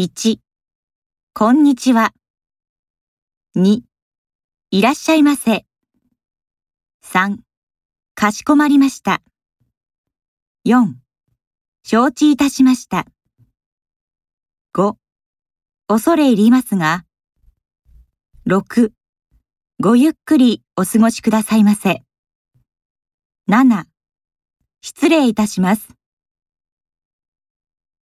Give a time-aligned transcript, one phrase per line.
[0.00, 0.38] 1、
[1.34, 2.12] こんにちは。
[3.56, 3.80] 2、
[4.70, 5.66] いらっしゃいませ。
[7.04, 7.38] 3、
[8.14, 9.22] かしこまりました。
[10.64, 10.92] 4、
[11.82, 13.06] 承知いたしました。
[14.72, 14.94] 5、
[15.88, 17.04] 恐れ入りますが。
[18.46, 18.92] 6、
[19.80, 22.04] ごゆっくりお過ごしくださいませ。
[23.50, 23.82] 7、
[24.80, 25.97] 失礼いたします。